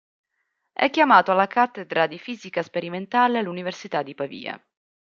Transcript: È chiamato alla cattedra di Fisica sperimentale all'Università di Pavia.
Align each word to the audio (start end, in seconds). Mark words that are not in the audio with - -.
È 0.73 0.89
chiamato 0.89 1.29
alla 1.31 1.45
cattedra 1.45 2.07
di 2.07 2.17
Fisica 2.17 2.63
sperimentale 2.63 3.37
all'Università 3.37 4.01
di 4.01 4.15
Pavia. 4.15 4.59